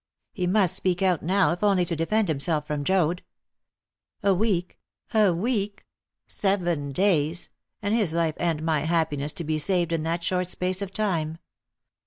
He 0.33 0.47
must 0.47 0.75
speak 0.75 1.03
out 1.03 1.21
now, 1.21 1.51
if 1.51 1.63
only 1.63 1.85
to 1.85 1.95
defend 1.95 2.27
himself 2.27 2.65
from 2.65 2.83
Joad. 2.83 3.21
A 4.23 4.33
week 4.33 4.79
a 5.13 5.31
week 5.31 5.85
seven 6.25 6.91
days 6.91 7.51
and 7.83 7.93
his 7.93 8.15
life 8.15 8.33
and 8.37 8.63
my 8.63 8.79
happiness 8.79 9.31
to 9.33 9.43
be 9.43 9.59
saved 9.59 9.91
in 9.91 10.01
that 10.01 10.23
short 10.23 10.47
space 10.47 10.81
of 10.81 10.91
time. 10.91 11.37